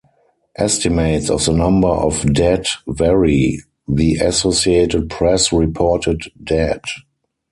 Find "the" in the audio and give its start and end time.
1.45-1.53, 3.87-4.15